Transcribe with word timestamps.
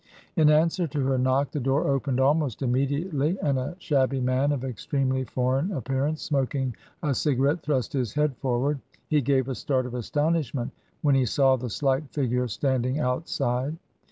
In 0.35 0.49
answer 0.49 0.87
to 0.87 0.99
her 1.05 1.19
knock, 1.19 1.51
the 1.51 1.59
door 1.59 1.85
opened 1.87 2.19
almost 2.19 2.63
im 2.63 2.71
mediately, 2.71 3.37
and 3.39 3.59
a 3.59 3.75
shabby 3.77 4.19
man 4.19 4.51
of 4.51 4.63
extremely 4.65 5.25
foreign 5.25 5.71
ap 5.73 5.83
pearance, 5.89 6.21
smoking 6.23 6.75
a 7.03 7.13
cigarette, 7.13 7.61
thrust 7.61 7.93
his 7.93 8.13
head 8.15 8.35
forward; 8.37 8.79
he 9.09 9.21
gave 9.21 9.47
a 9.47 9.53
start 9.53 9.85
of 9.85 9.93
astonishment 9.93 10.71
when 11.03 11.13
he 11.13 11.27
saw 11.27 11.55
the 11.55 11.69
slight 11.69 12.09
figure 12.09 12.47
standing 12.47 12.97
outside. 12.99 13.77